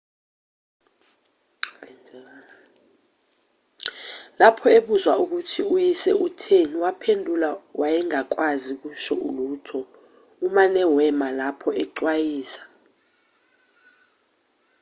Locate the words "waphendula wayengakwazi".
6.83-8.69